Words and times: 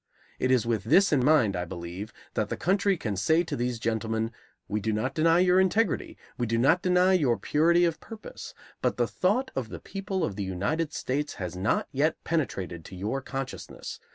It 0.39 0.49
is 0.49 0.65
with 0.65 0.85
this 0.85 1.13
in 1.13 1.23
mind, 1.23 1.55
I 1.55 1.63
believe, 1.63 2.11
that 2.33 2.49
the 2.49 2.57
country 2.57 2.97
can 2.97 3.15
say 3.15 3.43
to 3.43 3.55
these 3.55 3.77
gentlemen: 3.77 4.31
"We 4.67 4.79
do 4.79 4.91
not 4.91 5.13
deny 5.13 5.37
your 5.41 5.59
integrity; 5.59 6.17
we 6.39 6.47
do 6.47 6.57
not 6.57 6.81
deny 6.81 7.13
your 7.13 7.37
purity 7.37 7.85
of 7.85 7.99
purpose; 7.99 8.55
but 8.81 8.97
the 8.97 9.05
thought 9.05 9.51
of 9.55 9.69
the 9.69 9.79
people 9.79 10.23
of 10.23 10.37
the 10.37 10.43
United 10.43 10.91
States 10.91 11.35
has 11.35 11.55
not 11.55 11.87
yet 11.91 12.15
penetrated 12.23 12.83
to 12.85 12.95
your 12.95 13.21
consciousness. 13.21 13.99